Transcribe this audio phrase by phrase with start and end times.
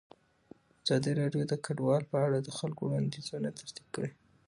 [0.83, 4.11] ازادي راډیو د کډوال په اړه د خلکو وړاندیزونه ترتیب کړي.